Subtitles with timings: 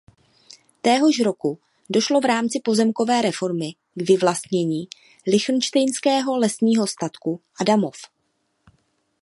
[0.81, 4.87] Téhož roku došlo v rámci pozemkové reformy k vyvlastnění
[5.27, 7.97] lichtenštejnského lesního statku Adamov.